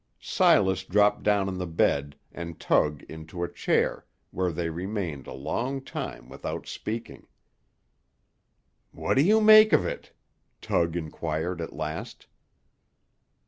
[0.19, 5.31] Silas dropped down on the bed, and Tug into a chair, where they remained a
[5.33, 7.27] long time without speaking.
[8.91, 10.11] "What do you make of it?"
[10.59, 12.25] Tug inquired at last.